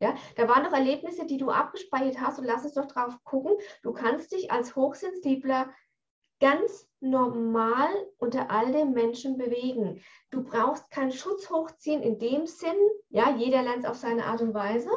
[0.00, 3.56] Ja, da waren noch Erlebnisse, die du abgespeichert hast und lass uns doch drauf gucken.
[3.82, 5.72] Du kannst dich als Hochsensibler
[6.44, 10.02] ganz normal unter all den Menschen bewegen.
[10.30, 12.76] Du brauchst keinen Schutz hochziehen in dem Sinn,
[13.08, 14.90] ja, jeder lernt es auf seine Art und Weise,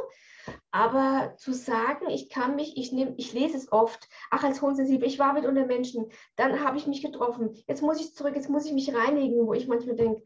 [0.71, 5.07] aber zu sagen, ich kann mich, ich nehme, ich lese es oft, ach, als Hochsensibel,
[5.07, 8.49] ich war mit unter Menschen, dann habe ich mich getroffen, jetzt muss ich zurück, jetzt
[8.49, 10.23] muss ich mich reinigen, wo ich manchmal denke,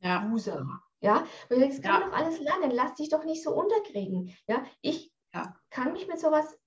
[0.00, 0.30] ja.
[0.32, 0.66] User.
[1.00, 2.06] Ja, weil das kann ja.
[2.06, 4.34] doch alles lernen, lass dich doch nicht so unterkriegen.
[4.46, 5.54] Ja, ich ja.
[5.68, 6.58] kann mich mit sowas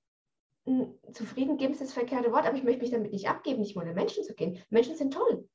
[1.14, 3.94] zufrieden geben ist das verkehrte Wort, aber ich möchte mich damit nicht abgeben, nicht unter
[3.94, 4.62] Menschen zu gehen.
[4.70, 5.48] Menschen sind toll.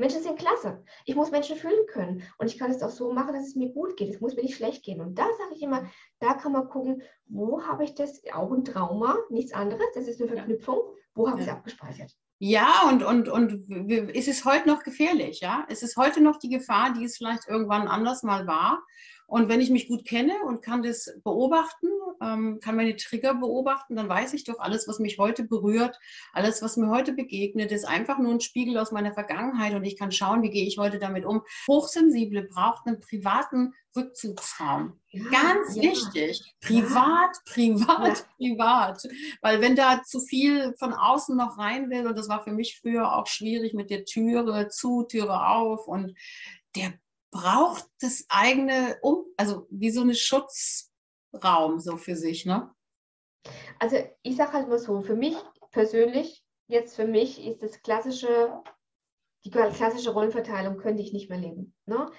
[0.00, 0.82] Menschen sind klasse.
[1.04, 2.22] Ich muss Menschen fühlen können.
[2.38, 4.08] Und ich kann es auch so machen, dass es mir gut geht.
[4.08, 5.00] Es muss mir nicht schlecht gehen.
[5.00, 5.88] Und da sage ich immer,
[6.18, 10.20] da kann man gucken, wo habe ich das, auch ein Trauma, nichts anderes, das ist
[10.20, 10.80] eine Verknüpfung,
[11.14, 12.16] wo habe ich es abgespeichert.
[12.38, 13.70] Ja, und, und, und
[14.14, 15.66] ist es heute noch gefährlich, ja?
[15.68, 18.82] Es ist heute noch die Gefahr, die es vielleicht irgendwann anders mal war.
[19.30, 21.86] Und wenn ich mich gut kenne und kann das beobachten,
[22.20, 25.96] ähm, kann meine Trigger beobachten, dann weiß ich doch, alles, was mich heute berührt,
[26.32, 29.96] alles, was mir heute begegnet, ist einfach nur ein Spiegel aus meiner Vergangenheit und ich
[29.96, 31.42] kann schauen, wie gehe ich heute damit um.
[31.68, 34.98] Hochsensible braucht einen privaten Rückzugsraum.
[35.10, 35.82] Ja, Ganz ja.
[35.84, 36.42] wichtig.
[36.60, 37.52] Privat, ja.
[37.52, 39.02] privat, privat.
[39.42, 42.80] Weil wenn da zu viel von außen noch rein will, und das war für mich
[42.80, 46.16] früher auch schwierig mit der Türe zu, Türe auf und
[46.74, 46.94] der
[47.30, 52.74] braucht das eigene, um, also wie so eine Schutzraum so für sich, ne?
[53.78, 55.36] Also ich sage halt mal so, für mich
[55.70, 58.62] persönlich, jetzt für mich ist das klassische,
[59.44, 61.74] die klassische Rollenverteilung könnte ich nicht mehr leben.
[61.86, 62.10] Ne?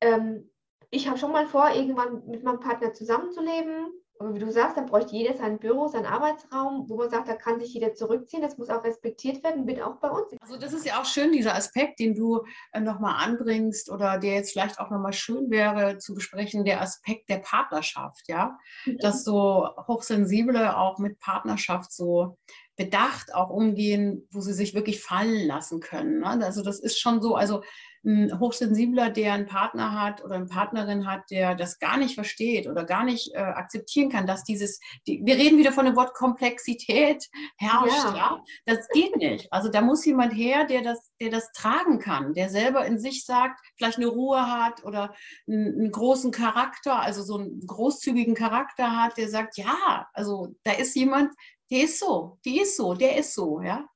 [0.00, 0.50] Ähm,
[0.90, 3.92] ich habe schon mal vor, irgendwann mit meinem Partner zusammenzuleben.
[4.20, 7.34] Aber wie du sagst, dann bräuchte jeder sein Büro, seinen Arbeitsraum, wo man sagt, da
[7.34, 8.42] kann sich jeder zurückziehen.
[8.42, 10.34] Das muss auch respektiert werden, bitte auch bei uns.
[10.40, 14.34] Also das ist ja auch schön, dieser Aspekt, den du äh, nochmal anbringst oder der
[14.34, 18.58] jetzt vielleicht auch nochmal schön wäre zu besprechen, der Aspekt der Partnerschaft, ja.
[18.86, 18.98] Mhm.
[18.98, 22.36] Dass so Hochsensible auch mit Partnerschaft so
[22.78, 26.20] bedacht auch umgehen, wo sie sich wirklich fallen lassen können.
[26.20, 26.44] Ne?
[26.44, 27.62] Also das ist schon so, also
[28.04, 32.66] ein Hochsensibler, der einen Partner hat oder eine Partnerin hat, der das gar nicht versteht
[32.66, 36.14] oder gar nicht äh, akzeptieren kann, dass dieses, die, wir reden wieder von dem Wort
[36.14, 38.16] Komplexität herrscht, ja.
[38.16, 38.44] ja.
[38.66, 39.52] Das geht nicht.
[39.52, 43.24] Also da muss jemand her, der das, der das tragen kann, der selber in sich
[43.24, 45.14] sagt, vielleicht eine Ruhe hat oder
[45.46, 50.72] einen, einen großen Charakter, also so einen großzügigen Charakter hat, der sagt, ja, also da
[50.72, 51.32] ist jemand,
[51.70, 53.86] der ist so, die ist so, der ist so, ja.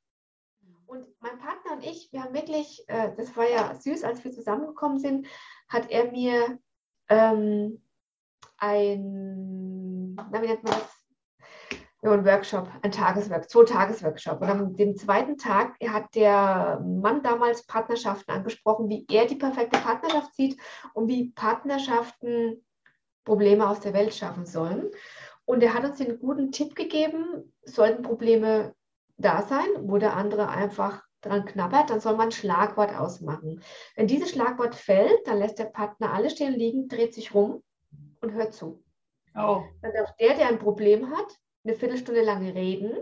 [0.92, 4.31] Und mein Partner und ich, wir haben wirklich, äh, das war ja süß, als wir
[4.31, 5.26] zusammengekommen sind,
[5.66, 6.59] hat er mir
[7.09, 7.83] ähm,
[8.59, 11.81] ein, na, wie nennt man das?
[12.02, 14.42] Ja, ein Workshop, ein Tagesworkshop, zwei Tagesworkshop.
[14.42, 19.78] Und am dem zweiten Tag hat der Mann damals Partnerschaften angesprochen, wie er die perfekte
[19.78, 20.61] Partnerschaft sieht
[20.92, 22.62] und wie Partnerschaften
[23.24, 24.90] Probleme aus der Welt schaffen sollen.
[25.46, 28.74] Und er hat uns den guten Tipp gegeben, sollten Probleme
[29.16, 33.62] da sein, wo der andere einfach dran knabbert, dann soll man ein Schlagwort ausmachen.
[33.94, 37.62] Wenn dieses Schlagwort fällt, dann lässt der Partner alles stehen liegen, dreht sich rum
[38.20, 38.83] und hört zu.
[39.35, 39.62] Oh.
[39.81, 42.98] Dann darf der, der ein Problem hat, eine Viertelstunde lang reden.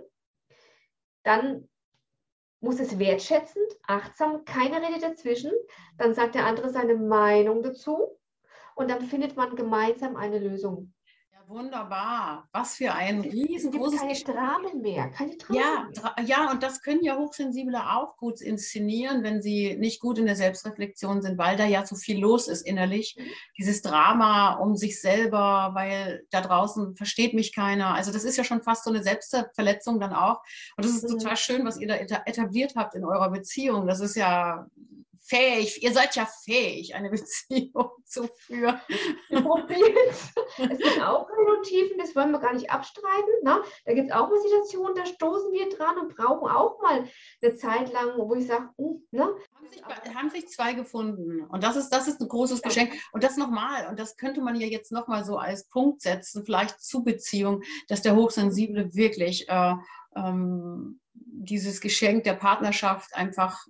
[1.22, 1.68] Dann
[2.60, 5.52] muss es wertschätzend, achtsam, keine Rede dazwischen.
[5.96, 8.18] Dann sagt der andere seine Meinung dazu
[8.74, 10.92] und dann findet man gemeinsam eine Lösung.
[11.50, 12.48] Wunderbar.
[12.52, 13.98] Was für ein riesengroßes.
[13.98, 15.08] Keine Dramen mehr.
[15.08, 16.24] Keine Dramen ja, mehr.
[16.24, 20.36] ja, und das können ja Hochsensible auch gut inszenieren, wenn sie nicht gut in der
[20.36, 23.16] Selbstreflexion sind, weil da ja so viel los ist innerlich.
[23.18, 23.24] Mhm.
[23.58, 27.94] Dieses Drama um sich selber, weil da draußen versteht mich keiner.
[27.94, 30.42] Also das ist ja schon fast so eine Selbstverletzung dann auch.
[30.76, 31.18] Und das ist mhm.
[31.18, 33.88] total schön, was ihr da etabliert habt in eurer Beziehung.
[33.88, 34.68] Das ist ja
[35.30, 38.80] fähig, ihr seid ja fähig, eine Beziehung zu führen.
[39.30, 41.28] es gibt auch
[41.62, 43.32] Tiefen, das wollen wir gar nicht abstreiten.
[43.42, 43.62] Ne?
[43.84, 47.08] Da gibt es auch mal Situationen, da stoßen wir dran und brauchen auch mal
[47.42, 49.22] eine Zeit lang, wo ich sage, uh, ne?
[49.54, 51.44] Haben sich, haben sich, zwei gefunden.
[51.44, 52.92] Und das ist, das ist ein großes Geschenk.
[53.12, 56.80] Und das nochmal, und das könnte man ja jetzt nochmal so als Punkt setzen, vielleicht
[56.80, 59.74] zu Beziehung, dass der Hochsensible wirklich äh,
[60.16, 63.64] ähm, dieses Geschenk der Partnerschaft einfach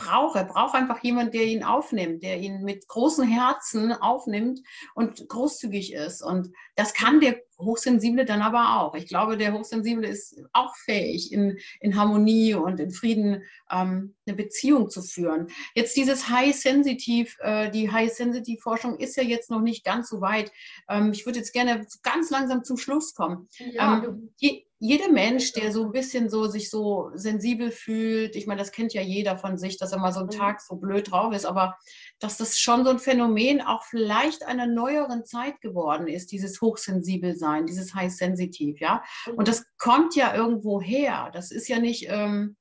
[0.00, 0.36] braucht.
[0.36, 4.60] Er braucht einfach jemanden, der ihn aufnimmt, der ihn mit großem Herzen aufnimmt
[4.94, 6.22] und großzügig ist.
[6.22, 8.94] Und das kann der Hochsensible dann aber auch.
[8.94, 14.36] Ich glaube, der Hochsensible ist auch fähig, in, in Harmonie und in Frieden ähm, eine
[14.36, 15.48] Beziehung zu führen.
[15.74, 20.50] Jetzt dieses High-Sensitive, äh, die High-Sensitive-Forschung ist ja jetzt noch nicht ganz so weit.
[20.88, 23.48] Ähm, ich würde jetzt gerne ganz langsam zum Schluss kommen.
[23.58, 28.46] Ja, ähm, die, jeder Mensch, der so ein bisschen so sich so sensibel fühlt, ich
[28.46, 30.38] meine, das kennt ja jeder von sich, dass er mal so einen mhm.
[30.38, 31.76] Tag so blöd drauf ist, aber
[32.18, 37.66] dass das schon so ein Phänomen auch vielleicht einer neueren Zeit geworden ist, dieses Hochsensibelsein,
[37.66, 39.02] dieses High Sensitive, ja.
[39.26, 39.44] Und mhm.
[39.44, 41.30] das kommt ja irgendwo her.
[41.34, 42.56] Das ist ja nicht, ähm,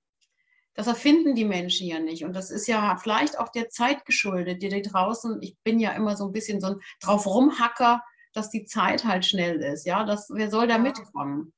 [0.73, 2.25] das erfinden die Menschen ja nicht.
[2.25, 5.91] Und das ist ja vielleicht auch der Zeit geschuldet, die da draußen, ich bin ja
[5.91, 8.03] immer so ein bisschen so ein drauf rumhacker,
[8.33, 10.03] dass die Zeit halt schnell ist, ja.
[10.03, 11.53] Das, wer soll da mitkommen?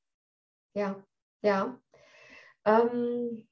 [0.74, 1.02] Ja,
[1.42, 1.78] ja.
[2.64, 3.46] Ähm,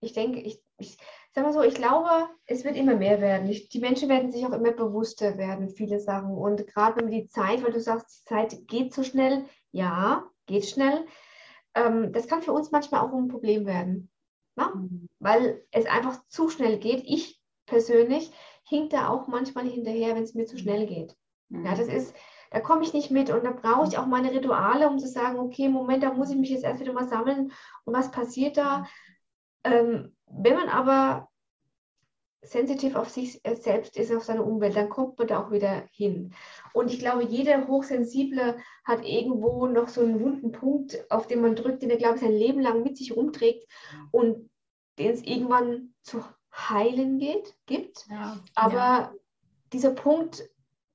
[0.00, 0.96] ich denke, ich, ich
[1.32, 3.48] sag mal so, ich glaube, es wird immer mehr werden.
[3.48, 6.30] Ich, die Menschen werden sich auch immer bewusster werden, viele Sachen.
[6.30, 10.28] Und gerade wenn wir die Zeit, weil du sagst, die Zeit geht so schnell, ja,
[10.46, 11.06] geht schnell.
[11.74, 14.10] Ähm, das kann für uns manchmal auch ein Problem werden.
[14.56, 14.70] Ne?
[14.74, 15.08] Mhm.
[15.18, 17.02] Weil es einfach zu schnell geht.
[17.04, 18.30] Ich persönlich
[18.64, 21.16] hink da auch manchmal hinterher, wenn es mir zu schnell geht.
[21.48, 21.64] Mhm.
[21.64, 22.14] Ja, das ist,
[22.50, 25.38] da komme ich nicht mit und da brauche ich auch meine Rituale, um zu sagen,
[25.38, 27.52] okay, Moment, da muss ich mich jetzt erst wieder mal sammeln
[27.84, 28.86] und was passiert da.
[29.64, 31.28] Ähm, wenn man aber
[32.42, 35.84] sensitiv auf sich äh, selbst ist, auf seine Umwelt, dann kommt man da auch wieder
[35.90, 36.34] hin.
[36.72, 41.56] Und ich glaube, jeder Hochsensible hat irgendwo noch so einen wunden Punkt, auf den man
[41.56, 43.66] drückt, den er, glaube ich, sein Leben lang mit sich rumträgt
[44.10, 44.50] und
[44.98, 48.06] den es irgendwann zu heilen geht, gibt.
[48.08, 49.14] Ja, Aber ja.
[49.72, 50.48] dieser Punkt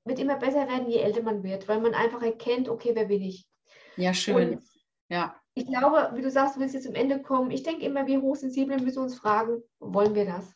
[0.06, 3.22] wird immer besser werden, je älter man wird, weil man einfach erkennt, okay, wer bin
[3.22, 3.48] ich?
[3.96, 4.54] Ja, schön.
[4.54, 4.63] Und
[5.10, 5.36] ja.
[5.56, 7.52] Ich glaube, wie du sagst, du willst jetzt zum Ende kommen.
[7.52, 10.52] Ich denke immer, wir Hochsensiblen müssen uns fragen, wollen wir das?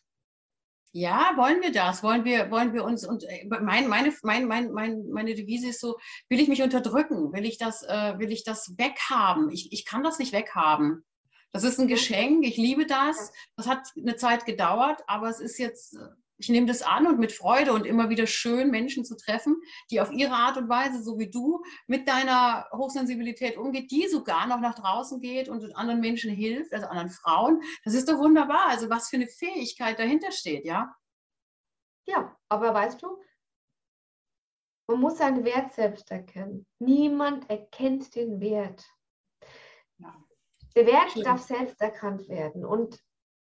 [0.92, 2.02] Ja, wollen wir das?
[2.02, 5.80] Wollen wir, wollen wir uns und äh, mein, meine, mein, mein, mein, meine Devise ist
[5.80, 5.96] so,
[6.28, 7.32] will ich mich unterdrücken?
[7.32, 9.50] Will ich das, äh, will ich das weghaben?
[9.50, 11.04] Ich, ich kann das nicht weghaben.
[11.52, 13.32] Das ist ein Geschenk, ich liebe das.
[13.56, 17.18] Das hat eine Zeit gedauert, aber es ist jetzt, äh, ich nehme das an und
[17.18, 21.02] mit Freude und immer wieder schön, Menschen zu treffen, die auf ihre Art und Weise,
[21.02, 26.00] so wie du, mit deiner Hochsensibilität umgeht, die sogar noch nach draußen geht und anderen
[26.00, 27.60] Menschen hilft, also anderen Frauen.
[27.84, 28.66] Das ist doch wunderbar.
[28.68, 30.94] Also was für eine Fähigkeit dahinter steht, ja?
[32.06, 33.20] Ja, aber weißt du,
[34.86, 36.66] man muss seinen Wert selbst erkennen.
[36.78, 38.88] Niemand erkennt den Wert.
[39.98, 40.14] Ja.
[40.74, 41.24] Der Wert Schön.
[41.24, 42.64] darf selbst erkannt werden.
[42.64, 43.04] Und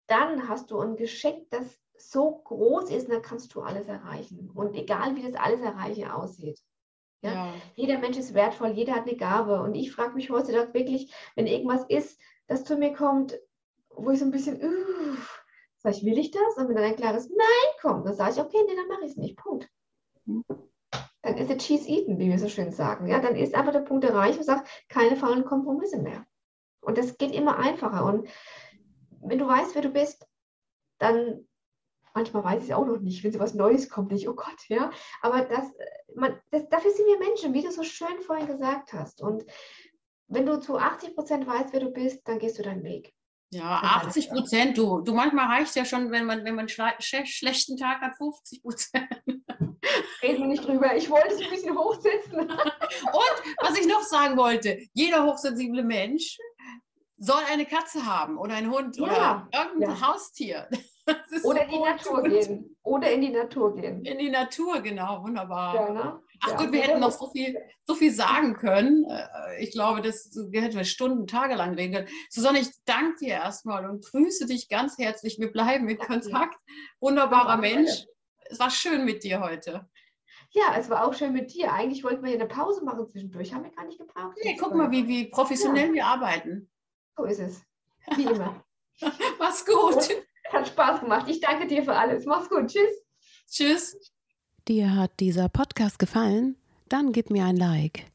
[0.07, 4.51] dann hast du ein Geschenk, das so groß ist, dann kannst du alles erreichen.
[4.55, 6.61] Und egal wie das alles erreichen aussieht.
[7.23, 7.33] Ja?
[7.33, 7.55] ja?
[7.75, 9.63] Jeder Mensch ist wertvoll, jeder hat eine Gabe.
[9.63, 13.39] Und ich frage mich heutzutage wirklich, wenn irgendwas ist, das zu mir kommt,
[13.91, 15.17] wo ich so ein bisschen, uh,
[15.79, 16.57] sag ich, will ich das?
[16.57, 19.13] Und wenn dann ein klares Nein kommt, dann sage ich, okay, nee, dann mache ich
[19.13, 19.37] es nicht.
[19.37, 19.69] Punkt.
[21.23, 23.07] Dann ist der Cheese eaten, wie wir so schön sagen.
[23.07, 26.27] Ja, dann ist einfach der Punkt erreicht und sagt, keine faulen Kompromisse mehr.
[26.81, 28.05] Und das geht immer einfacher.
[28.07, 28.29] Und
[29.21, 30.27] wenn du weißt, wer du bist,
[30.99, 31.47] dann
[32.15, 34.69] manchmal weiß ich es auch noch nicht, wenn so was Neues kommt, nicht, oh Gott,
[34.69, 34.91] ja.
[35.23, 35.67] Aber das,
[36.15, 39.23] man, das, dafür sind wir Menschen, wie du so schön vorhin gesagt hast.
[39.23, 39.45] Und
[40.29, 43.13] wenn du zu 80 Prozent weißt, wer du bist, dann gehst du deinen Weg.
[43.53, 45.01] Ja, 80 Prozent, du.
[45.01, 49.09] Du manchmal reicht ja schon, wenn man, wenn man einen schlechten Tag hat, 50 Prozent.
[50.23, 50.95] Reden wir nicht drüber.
[50.95, 52.39] Ich wollte es ein bisschen hochsetzen.
[52.41, 56.39] Und was ich noch sagen wollte, jeder hochsensible Mensch
[57.19, 60.09] soll eine Katze haben oder einen Hund ja, oder irgendein ja.
[60.09, 60.69] Haustier.
[61.45, 62.31] Oder in die Natur gut.
[62.31, 62.77] gehen.
[62.83, 64.05] Oder in die Natur gehen.
[64.05, 65.75] In die Natur, genau, wunderbar.
[65.75, 66.23] Ja, ne?
[66.43, 69.05] Ach gut, wir hätten noch so viel, so viel sagen können.
[69.05, 72.09] Äh, ich glaube, das wir hätten wir Stunden, Tage lang reden können.
[72.31, 75.39] Susanne, ich danke dir erstmal und grüße dich ganz herzlich.
[75.39, 76.57] Wir bleiben in Kontakt.
[77.01, 78.07] Wunderbarer Mensch.
[78.49, 79.87] Es war schön mit dir heute.
[80.53, 81.73] Ja, es war auch schön mit dir.
[81.73, 83.55] Eigentlich wollten wir hier eine Pause machen zwischendurch.
[83.55, 84.37] Haben wir gar nicht gebraucht.
[84.43, 85.93] Nee, guck mal, wie, wie professionell ja.
[85.93, 86.71] wir arbeiten.
[87.17, 87.63] So ist es.
[88.17, 88.65] Wie immer.
[89.39, 90.09] Mach's gut.
[90.53, 91.27] Hat Spaß gemacht.
[91.29, 92.27] Ich danke dir für alles.
[92.27, 92.69] Mach's gut.
[92.69, 93.05] Tschüss.
[93.49, 93.97] Tschüss.
[94.69, 96.57] Dir hat dieser Podcast gefallen?
[96.89, 98.07] Dann gib mir ein Like.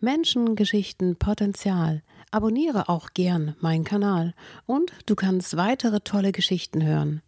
[0.00, 2.02] Menschen, Geschichten, Potenzial.
[2.30, 4.34] Abonniere auch gern meinen Kanal
[4.66, 7.22] und du kannst weitere tolle Geschichten hören